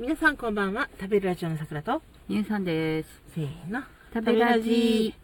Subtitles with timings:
[0.00, 0.88] 皆さんこんばんは。
[0.98, 3.08] 食べるラジオの桜と、ゆうさんです。
[3.34, 3.82] せーの。
[4.14, 5.14] 食べラジ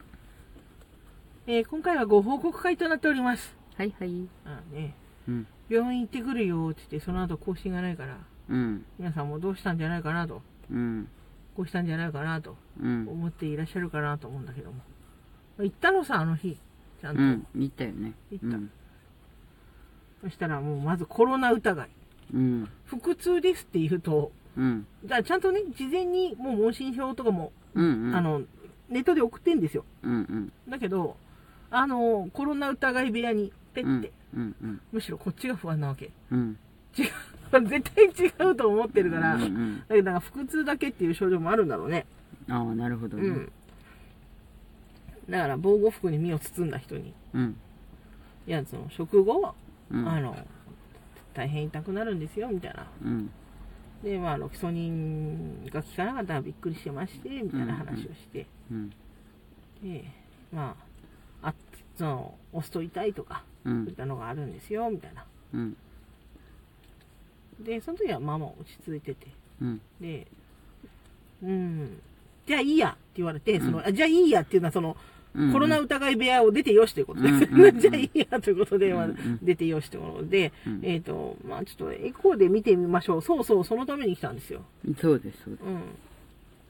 [1.47, 3.57] えー今回はご報告会となっております。
[3.78, 4.28] はいはい。
[4.44, 4.94] あのね、
[5.26, 5.47] うん。
[5.70, 8.18] 病院行ってくるよって言って、その後更新がないから、
[8.50, 8.84] うん。
[8.98, 11.09] 皆さんもどうしたんじゃないかなと、うん。
[11.57, 13.09] こうしたんじゃないかなとうん。
[13.09, 14.83] 思っていらっしゃるかなと思うんだけども。
[15.59, 16.55] 行ったのさ、あの日。
[17.01, 17.23] ちゃんと。
[17.23, 17.47] うん。
[17.55, 18.13] 見たよね。
[18.31, 18.71] 見たうん。
[20.23, 21.89] そしたらもうまずコロナ疑い。
[22.35, 22.69] うん。
[22.85, 24.86] 腹痛ですって言うと、うん。
[25.04, 28.14] じゃあちゃんとね、事前にもう問診票とかも、うん。
[28.14, 28.42] あ、の、
[28.88, 29.84] ネットで送ってんですよ。
[30.02, 30.52] うんうん。
[30.70, 31.16] だけど、
[31.70, 34.12] あの、コロナ疑い部屋に、ペうんッて、。
[34.34, 34.80] うんうん。
[34.92, 36.11] むしろこっちが不安なわけ。
[36.30, 36.56] うん。
[36.97, 37.06] 違う。
[37.69, 39.84] 絶対違うと思ってるから、うんうだん。
[39.88, 42.06] けどなんか腹痛だけっていう症状もあるんだろうね。
[42.48, 43.28] ああ、なるほどね。
[43.28, 43.52] うん。
[45.28, 47.56] だから防護服に身を包んだ人に、うん。
[48.47, 49.55] いや、その食後、
[49.91, 50.09] うん。
[50.09, 50.36] あの、
[51.34, 52.86] 大変痛くなるんですよ、みたいな。
[53.05, 53.30] うん。
[54.02, 58.91] で、まあ、ロキソニンが効かなかったらびっくりしてまして、みたいな話をして、うん。
[59.83, 60.05] で、
[60.53, 60.77] ま
[61.42, 61.55] あ、あ
[61.97, 63.69] その、押すと痛いとか、う。
[63.69, 65.25] そういったのがあるんですよ、みたいな。
[65.55, 65.77] うん。
[67.61, 69.27] で、その時はまあまあ落ち着いてて、
[69.61, 69.80] うん。
[70.00, 70.27] で、
[71.42, 72.00] うん、
[72.47, 74.97] じゃあいいやって言われて、その、じゃあいいやっていうのは、その、
[75.37, 75.53] うん。
[75.53, 79.09] コロナ疑い部屋を出てよしということで、うん じゃあいいやということで、まあ
[79.43, 83.23] 出てよしということで、うんえっ、と、まあちょっとエコーで見てみましょう。
[83.23, 84.65] そうそう、そのために来たんですよ。
[85.01, 85.65] そうです、そうです。
[85.65, 85.83] うん。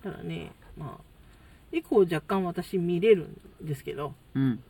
[0.02, 1.00] ただね、まあ、
[1.72, 3.28] エコー若干私見れる
[3.62, 4.60] んですけど、うん。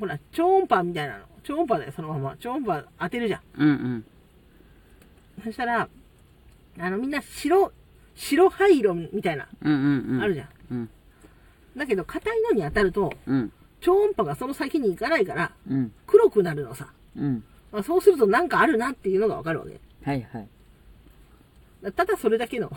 [0.00, 1.24] ほら、超音波みたいなの。
[1.44, 2.36] 超音波だよ、そのまま。
[2.38, 3.40] 超音波当てるじゃん。
[3.58, 4.04] うんうん。
[5.44, 5.88] そしたら、
[6.78, 7.70] あの、みんな白、
[8.14, 10.22] 白灰色みたいな、うんうんうん。
[10.22, 10.48] あるじゃん。
[10.70, 10.90] うん。
[11.76, 13.52] だけど、硬いのに当たると、うん。
[13.80, 15.92] 超音波がその先に行かないから、うん。
[16.06, 16.88] 黒くなるのさ。
[17.16, 17.44] うん。
[17.72, 19.80] まあ、そうするとなんかあるなっていうのがわかるわけ。
[20.04, 21.92] はいはい。
[21.92, 22.70] ただそれだけの、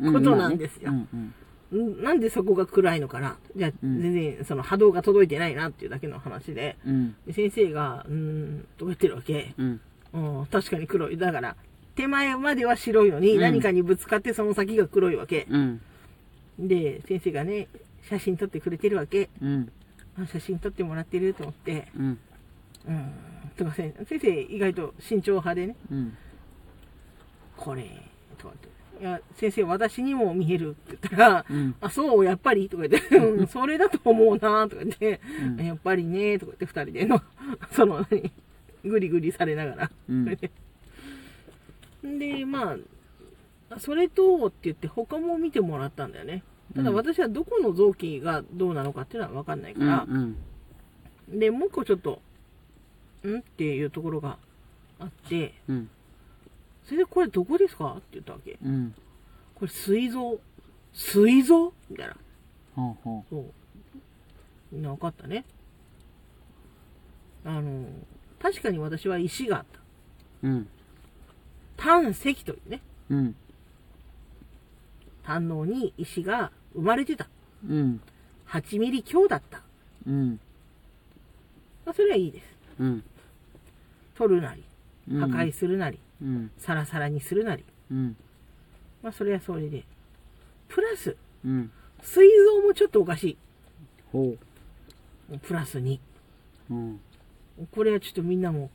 [0.00, 1.32] うことなんですようん
[1.72, 1.98] うん。
[2.00, 3.36] んなんでそこが暗いのかな？
[3.56, 7.16] じゃあ、うん全然その波動が届いてないなっていうだけの話で、うん。
[7.26, 9.54] で先生が、うーん、とか言ってるわけ？
[9.58, 9.80] うん。
[10.12, 11.16] うん、確かに黒い。
[11.18, 11.56] だから、
[11.96, 15.46] 手前までは白いのに、うん何かにぶつかってその先が黒いわけ。
[15.50, 15.80] うん。
[16.58, 17.68] で、先生がね、
[18.08, 19.28] 写真撮ってくれてるわけ。
[19.40, 19.72] うん。
[20.18, 22.18] あ写真撮ってもらってると思って、うん。
[22.88, 23.12] うん。
[23.56, 26.16] とか先先生意外と慎重派でね、うん。
[27.56, 27.84] これ、
[28.38, 28.68] とかって。
[29.00, 31.74] いや、先生私にも見えるって言ったら、うん。
[31.80, 37.22] あ、そう、やっぱりとか言って、うん、 それだと思うなとか言って、うんやっぱりねとか言って二人での、
[37.72, 38.32] その、何、
[38.84, 39.90] ぐりぐりされながら。
[40.08, 40.24] うん
[42.18, 42.76] で、ま
[43.70, 46.44] あ、それと、って言って他も見てもらったんだよね。
[46.74, 49.86] ただうん私はどこの臓器がどうなのかっていうのは分かんないかうん。
[49.88, 51.38] ら、うん。
[51.38, 52.20] で、もう一個ちょっと、
[53.24, 54.38] んっていうところが
[54.98, 55.90] あって、うん。
[56.84, 58.58] それでこれどこですかって言ったわけ。
[58.64, 58.94] うん。
[59.54, 60.38] これ膵臓？
[60.92, 61.72] 膵臓？
[61.90, 62.16] みたいな。
[62.74, 63.44] ほうほそう。
[64.70, 65.44] みんな分かったね。
[67.44, 67.86] あの、
[68.40, 69.78] 確かに私は石があった。
[70.42, 70.50] う。
[70.50, 70.68] うん。
[71.76, 73.36] 胆石というね、うん。
[75.26, 77.28] 胆のに石が生まれてた。
[77.68, 78.00] うん。
[78.48, 79.60] 8ミリ強だった。
[80.06, 80.38] うん。
[81.84, 82.44] まあ、それはいいです。
[82.78, 83.02] うん。
[84.14, 84.62] 取るなり、
[85.10, 85.20] うん。
[85.32, 86.50] 破壊するなり、うん。
[86.58, 87.64] サラサラにするなり。
[87.90, 88.16] うん。
[89.02, 89.84] まあ、それはそれで。
[90.68, 91.72] プラス、うん。
[92.02, 92.22] 膵
[92.60, 93.36] 臓もちょっとおかし
[94.12, 94.36] ほ
[95.32, 95.38] い。
[95.38, 95.98] プラス2。
[96.70, 96.74] う。
[96.74, 97.00] うん。
[97.72, 98.70] これはちょっとみんなも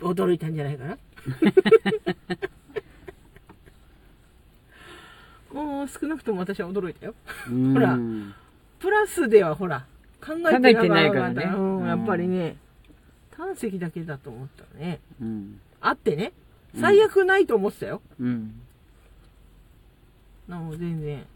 [0.00, 0.98] 驚いたんじゃないかな。
[5.52, 7.14] もう少なくとも私は驚いたよ。
[7.48, 7.98] ほら
[8.78, 9.86] プラスではほら、
[10.24, 12.56] 考えてないからねうん、うんやっぱりね、
[13.36, 15.00] 胆石だけだと思ったらね。
[15.20, 15.60] うん。
[15.80, 16.32] あってね、
[16.78, 18.02] 最悪ないと思ってたよ。
[18.20, 18.60] うん。
[20.48, 21.26] なので全然、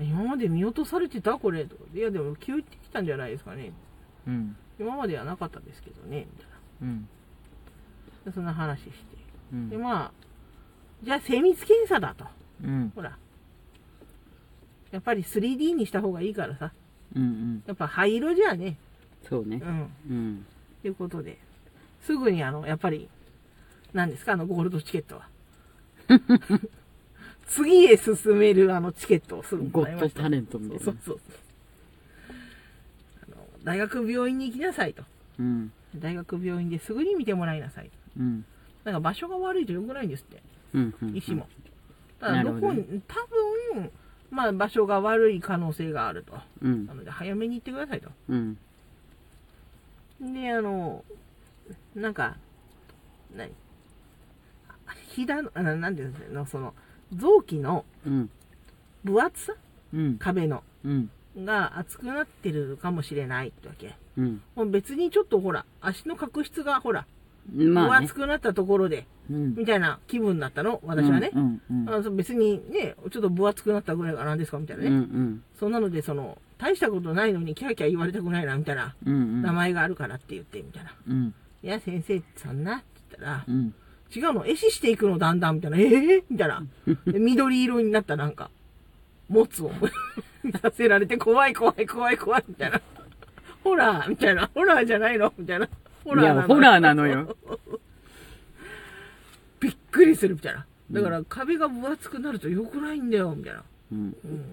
[0.00, 1.84] 今まで見落とされてたこれとか。
[1.94, 3.72] いやでも急に来たんじゃないですかね。
[4.26, 4.56] うん。
[4.78, 6.48] 今まではなかったですけどね、みたい
[6.82, 7.08] うん。
[8.24, 8.32] な。
[8.32, 8.92] そんな話して。
[9.52, 10.12] うんで、まあ、
[11.02, 12.24] じゃあ精密検査だと。
[12.62, 12.92] うん。
[12.94, 13.18] ほら。
[14.92, 16.72] やっぱり 3D にした方がいいからさ。
[17.14, 17.62] うん。
[17.66, 18.76] やっぱ灰色じゃね。
[19.28, 19.66] そうねう。
[19.66, 19.90] ん。
[20.08, 20.46] うん。
[20.82, 21.38] ということで、
[22.02, 23.08] すぐにあの、やっぱり、
[23.92, 25.28] 何ですか、あの、ゴールドチケットは。
[27.46, 30.20] 次へ進めるあのチケットをすぐゴもらいました。
[30.20, 30.84] ッドタレントみたいな。
[30.84, 31.36] そうそうそう
[33.26, 33.36] あの。
[33.64, 35.02] 大学病院に行きなさいと。
[35.38, 35.72] うん。
[35.96, 37.90] 大学病院ですぐに見てもらいなさいと。
[38.20, 38.44] うん。
[38.84, 40.42] なんか場所が悪いと良くないんですって、
[40.74, 40.94] うん。
[41.02, 41.16] うん。
[41.16, 41.48] 医師も。
[42.20, 43.14] ただどこに、多
[43.74, 43.90] 分、
[44.30, 46.38] まあ場所が悪い可能性があると。
[46.62, 46.94] うんな。
[46.94, 48.10] ので早めに行ってくださいと。
[48.28, 48.58] うん。
[50.20, 51.04] で、あの、
[51.94, 52.36] なんか、
[53.34, 53.52] 何？
[55.26, 56.74] だの、あななんていうんですか、その、
[57.14, 58.30] 臓器のうん。
[59.04, 59.54] 分厚さ？
[59.92, 60.18] うん。
[60.18, 60.62] 壁の。
[60.84, 61.10] うん。
[61.36, 63.94] が厚くなってるかもしれないってわけ。
[64.16, 64.42] うん。
[64.54, 67.06] もう別にちょっとほら、足の角質がほら、
[67.52, 68.14] まあね分厚。
[68.14, 69.54] くなったところで、うん。
[69.56, 71.30] みたいな気分だったの、私はね。
[71.34, 71.62] うん。
[71.70, 71.88] うん。
[71.88, 74.58] あの別にね、ちょっと分厚くなったぐらいが何ですか？
[74.58, 74.92] みたいなうん。
[74.92, 74.96] うね。
[75.04, 75.42] ん。
[75.58, 78.94] そんなので、その、大したことないのにキャーキャー言われたくないな、みたいな。
[79.04, 79.42] うん。
[79.42, 80.92] 名前があるからって言って、みたいな。
[81.08, 81.34] うん。
[81.62, 83.74] いや、先生さんな、って言ったら、うん。
[84.14, 85.78] 違うの、壊死していくの、だんだん、みたいな。
[85.78, 86.62] ええみたいな。
[87.06, 88.50] で緑色になった、なんか、
[89.28, 89.70] 持つを
[90.62, 92.80] させられて、怖い怖い怖い怖い、みたいな。
[93.62, 94.50] ホラーみたいな。
[94.54, 95.32] ホラーじゃないの？
[95.38, 95.68] みたいな。
[96.04, 97.36] ホいや、ホラーなのよ。
[99.60, 100.66] びっくりする、みたいな。
[100.90, 103.62] だから、壁が分厚くなると良くないんだよ、みたいな。
[103.92, 103.98] うん。
[103.98, 104.44] うん。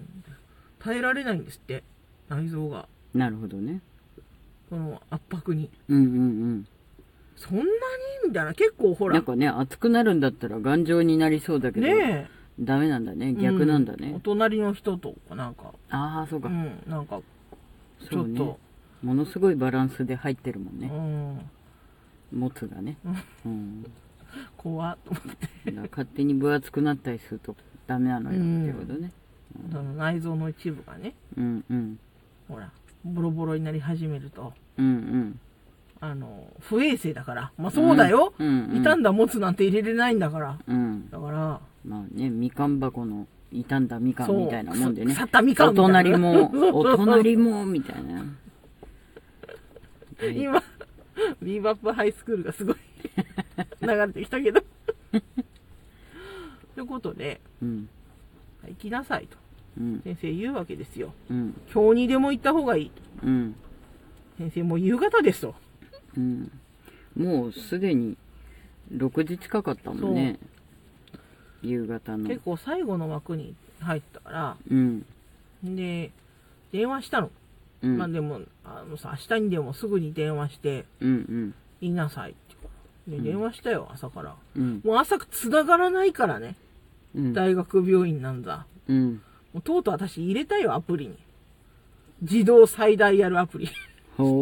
[0.78, 1.82] 耐えられないんですって。
[2.28, 2.88] 内臓が。
[3.14, 3.80] なるほどね。
[4.68, 5.70] この圧迫に。
[5.88, 6.66] うんうん
[7.36, 7.68] そんなに？
[8.28, 8.52] みたいな。
[8.52, 9.12] 結構ほうん。
[9.12, 9.14] ら。
[9.14, 12.28] なんかね、熱くなるんだったら頑丈になりそうだけど、ね
[12.60, 13.34] ダメなんだね。
[13.38, 13.42] え。
[13.42, 14.20] 逆なんだうおね。
[14.24, 16.48] 隣の人とか、なんか、ああ、そうか。
[16.48, 17.20] うん、なんか、
[18.10, 18.58] ちょっと、。
[19.02, 20.88] ものすごいバランスで入ってるもんうね。
[22.36, 22.96] ん、もつがね。
[23.46, 23.86] うん。
[24.56, 25.48] 怖っと思って。
[25.90, 27.56] 勝手に分厚くなったりすると
[27.86, 29.12] ダメなのよってことね。
[29.72, 31.98] その内臓の一部がね、うんうん。
[32.48, 32.70] ほら、
[33.04, 35.40] ボロボロになり始めると、うんうん。
[36.00, 37.52] あの、不衛生だから。
[37.56, 38.34] まあそうだよ。
[38.38, 38.82] うんうん。
[38.82, 40.58] 傷んだもつなんて入れれないんだから。
[40.66, 41.08] うん。
[41.10, 45.16] だから、まあね、みかん箱の傷んだみかんみたいなもんでね。
[45.60, 48.22] お隣も、 お隣も、みたいな。
[50.18, 50.62] はい今、
[51.40, 52.76] ビーバップハイスクールがすごい
[53.80, 54.60] 流れてきたけど。
[56.74, 57.88] ということで、うん。
[58.66, 59.36] 行きなさいと
[59.78, 60.00] うん。
[60.02, 61.14] 先生言うわけですよ。
[61.30, 61.54] うん。
[61.72, 63.02] 今日にでも行った方がいいと。
[63.24, 63.54] うん。
[64.38, 65.54] 先生もう夕方ですと。
[66.16, 66.50] うん。
[67.16, 68.16] もうすでに
[68.92, 70.38] 6時近かったもんね。
[71.62, 72.28] 夕方の。
[72.28, 75.06] 結構最後の枠に入ったから、うん。
[75.62, 76.10] で、
[76.72, 77.30] 電話したの。
[77.82, 77.98] うん。
[77.98, 82.56] まあでも、あのさ、明日にでもすぐに電話して、うん言いなさいって。
[83.08, 84.36] で、うん電話したよ、朝から。
[84.56, 84.62] うん。
[84.62, 84.80] うん。
[84.84, 86.56] もう朝繋がらないからね。
[87.14, 87.32] うん。
[87.32, 88.66] 大学病院なんだ。
[88.88, 89.22] うん。
[89.52, 91.16] もうとうとう私入れたよ、アプリに。
[92.22, 93.66] 自動最大やるアプリ。
[93.66, 93.72] 知っ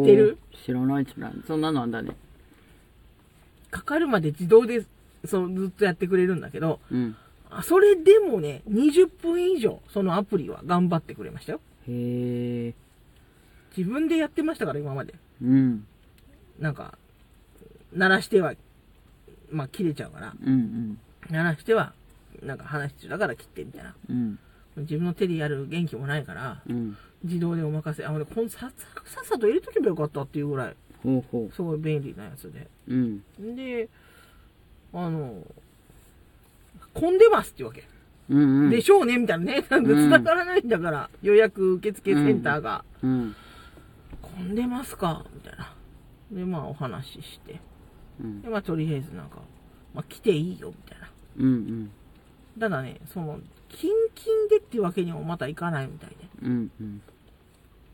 [0.05, 0.37] てる？
[0.65, 1.37] 知らない知らない。
[1.45, 2.15] そんなのあんだね。
[3.69, 4.85] かかるまで自動で、
[5.25, 7.15] そう、ずっとやってくれるんだけど、うん。
[7.49, 11.61] あそれでもね、20分以上、そのアプリは頑張ってくれましたよ。
[11.87, 12.73] へえ。
[13.77, 15.13] 自分でやってましたから、今まで。
[15.41, 15.85] うん。
[16.59, 16.97] なんか、
[17.93, 18.53] 鳴らしては、
[19.51, 20.97] まあ、切れちゃうから、うん
[21.29, 21.93] 鳴らしては、
[22.41, 23.95] なんか話中だから切ってみたいな。
[24.09, 24.39] うん。
[24.77, 24.83] うん。
[24.83, 26.97] 自分の手でやる元気もないから、うん。
[27.23, 28.05] 自動でお任せ。
[28.05, 32.67] あ、俺、こんささっさと入れとけばよかったっていうぐらい、ほうほすごい便利なやつで。
[32.87, 32.93] う。
[32.93, 33.55] うん。
[33.55, 33.89] で、
[34.93, 35.43] あの、
[36.93, 37.83] 混んでますってわけ。
[38.29, 38.69] うんうん。
[38.69, 39.65] でしょうねみたいなね。
[39.69, 42.83] なんか繋がらないんだから、予約受付センターが。
[43.03, 43.09] うん。
[43.09, 43.46] 混ん
[44.55, 45.25] でますか？
[45.33, 45.73] みたいな。
[46.31, 47.59] で、まあお話しして。
[48.21, 48.41] うん。
[48.41, 49.37] で、まあとりあえずなんか、
[49.93, 51.09] まあ来ていいよ、みたいな。
[51.37, 51.91] うんうん。
[52.59, 53.39] ただね、その、
[53.69, 57.01] キンキンでっていうわけにもまたいかないみたいうんうん。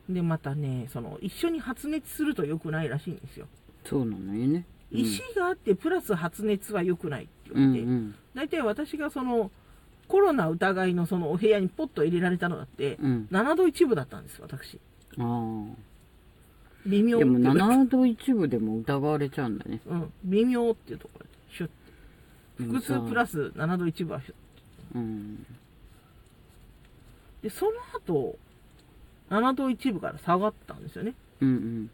[0.08, 0.16] で。
[0.16, 3.48] で、またね、その、一緒に発熱すると良くないらしいんですよ。
[3.86, 4.66] そうなのよね。
[4.92, 8.16] うん石があって、プラス発熱は良くないってう言われて、んうん。
[8.36, 9.50] 大体私がその、
[10.08, 13.28] コロナ疑いのそのお部屋にポッと入れられたのだって、うん。
[13.32, 14.80] 7度1分だったんです、私。
[15.18, 15.66] あ
[16.86, 17.20] 微妙あ。
[17.20, 19.82] でもっていうか7度1分でも疑われちゃうんだね。
[19.86, 21.70] うん、微妙っていうところで、シュッ
[22.58, 24.34] 複数プラス7度1分はシュッ
[24.96, 25.46] うん。
[27.42, 28.38] で、その後、
[29.30, 31.14] 7度1分から下がったんですよね。
[31.42, 31.90] うん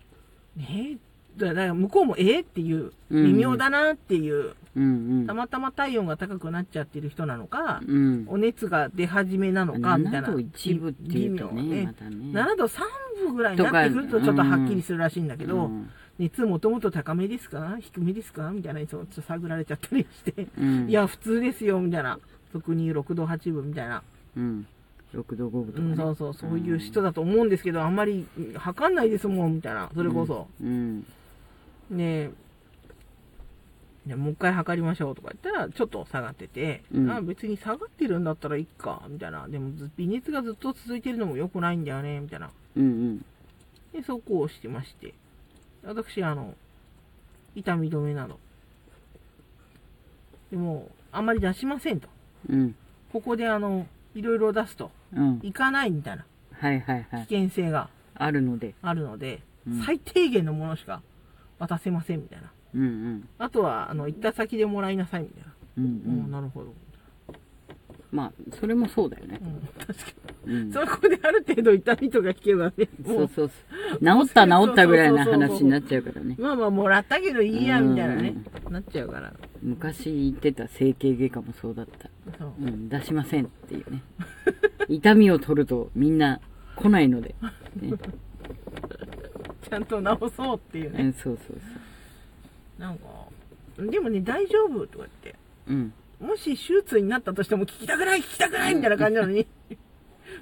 [0.55, 1.09] ねえ
[1.39, 4.84] だだから向こうもええっていう、うん微妙だなっていう、うん。
[4.84, 8.25] うんたまたま体温が高くなっちゃってる人なのか、うん。
[8.27, 10.27] お熱が出始めなのか、みたいな。
[10.29, 12.15] 7度1分っていうと微妙ね、またね。
[12.34, 12.79] 7度3
[13.25, 17.77] 分ぐらいになってくるとちょっとはっきりするらしいんだけど、うん熱もともと高めですか？
[17.79, 18.51] 低めですか？
[18.51, 20.89] みたいなにそうちょっと探られちゃったりして、うん。
[20.89, 22.19] いや、普通ですよ、みたいな。
[22.51, 24.03] 俗に言う6度8分みたいな。
[24.36, 24.67] うん。
[25.15, 25.96] 6度5分とかうん、ね。
[25.96, 29.89] そうそう、そういう人だと思うんですけど、あんまりうん測んないですもん、みたいな。
[29.96, 30.48] それこそ。
[30.62, 31.05] うん。
[31.89, 32.31] ねえ、
[34.08, 39.48] ねもう一回測りましょうとか言ったら、ちょっと下がってて、うんあ別に下がってるんだったらいいか、みたいな。
[39.48, 42.51] でもず、微熱がずっと続いてるのも良くないんだよね、みたいな。
[42.75, 43.25] うんうん。
[43.93, 45.13] で、そこをしてまして。
[45.84, 46.55] 私、あの、
[47.55, 48.39] 痛み止めなど。
[50.51, 52.08] でも、あんまり出しませんと。
[52.50, 52.75] うん。
[53.12, 55.39] ここであの、いろいろ出すと、うん。
[55.43, 57.27] いかないみたいなはいはいはい。
[57.27, 58.75] 危険性があるので。
[58.81, 61.01] あるので、うん最低限のものしか
[61.60, 62.51] 渡せませんみたいな。
[62.75, 63.30] うんうん。
[63.38, 65.54] あとは、あの、行った先でもらいなさいみたいな。
[65.78, 65.92] うんうう
[66.24, 66.32] んん。
[66.32, 66.74] なるほど。
[68.12, 69.46] まあ、それもそうだよねう。
[69.48, 70.06] ん、確か
[70.48, 70.74] うんに。。
[70.74, 74.00] そこである程度痛みとか聞けばね、そうそうそう。
[74.25, 76.36] 治った治ったぐらいな話になっちゃうからね。
[76.39, 78.34] まあまあもらったけどいいや、みたいなね、
[78.70, 79.32] なっちゃうから。
[79.62, 82.10] 昔言ってた整形外科もそうだった。
[82.39, 82.54] そう。
[82.60, 84.01] うん、出しませんっていうね。
[84.88, 86.42] 痛みを取るとみんな
[86.78, 87.36] 来ないので。
[87.80, 87.92] ね、
[89.62, 91.04] ちゃんと治そうっていうね。
[91.04, 91.58] うん、そうそう
[92.80, 93.06] なんか、
[93.78, 95.36] でもね、大丈夫とか言って。
[95.68, 95.75] そう。
[95.75, 95.94] うん。
[96.20, 99.48] もし手術になったとしても聞きたくない聞きたくないみたいな感じなのに。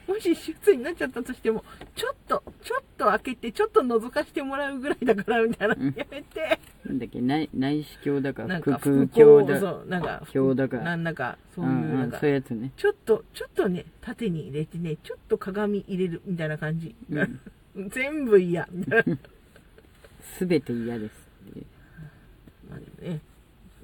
[0.08, 1.64] もし手術になっちゃったとしても、
[1.96, 5.76] ちょっと、ちょっと開けて、ちょっと覗かしてもらうぐらいだから、みたいな。
[5.78, 6.60] うんやめて。
[6.86, 9.60] なんだっけ、内内視鏡だか、なんか、腹腔副鏡だ。
[9.60, 10.78] そう、なんか、鏡だか。
[10.78, 12.72] なんだか、そうういう、んうん、なんかそういうやつね。
[12.78, 16.96] ちょっと、ちょっとね、縦に入れてね、ちょっと鏡入れるみたいな感じ。
[17.12, 17.40] うん
[17.90, 18.68] 全部嫌。
[18.72, 19.18] みたいな
[20.38, 21.12] すべて嫌です
[21.50, 21.66] っていう。
[22.70, 23.22] まあでもね、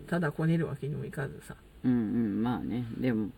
[0.07, 1.55] ただこねるわけにもいかずさ。
[1.83, 2.85] うんうん、まあね。
[2.97, 3.29] でも、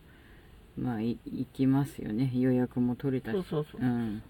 [0.78, 2.32] まあ、い行きますよね。
[2.36, 3.34] 予約も取れたし。
[3.34, 3.82] そうそうそう。
[3.82, 4.22] うん。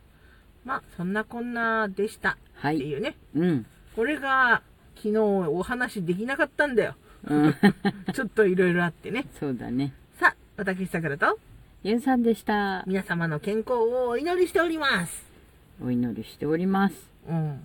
[0.64, 2.38] まあ、そんなこんなでした。
[2.54, 2.76] はい。
[2.76, 3.16] っていうね。
[3.36, 3.66] うん。
[3.96, 4.62] これが、
[4.96, 6.96] 昨日お話できなかったんだよ。
[7.28, 7.56] うん。
[8.14, 9.26] ちょっといろいろあってね。
[9.40, 9.94] そうだね。
[10.20, 11.38] さあ、私さくらと
[11.84, 12.84] ゆうさんでした。
[12.88, 15.35] 皆様の健康をお祈りしております。
[15.84, 16.96] お祈りしております。
[17.30, 17.60] うん。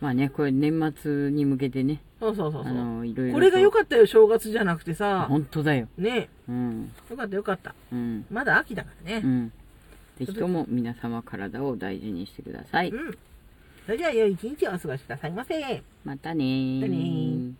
[0.00, 2.72] まあね、これ年末に向けてね、そうそうそうそう。
[2.72, 3.34] あの、いろいろと。
[3.34, 5.26] これが良かったよ、正月じゃなくてさ。
[5.28, 5.88] 本当だよ。
[5.96, 6.92] ねうん。
[7.10, 7.74] よかったよかった。
[7.92, 8.26] うん。
[8.30, 9.26] まだ秋だからねう。
[9.26, 9.52] ん。
[10.18, 12.90] ぜひとも皆様体を大事にしてください。
[12.90, 13.18] うん。
[13.86, 15.82] それじゃあ、良い一日をお過ごしくださいませ。
[16.04, 16.80] またねー。
[16.80, 17.52] またねー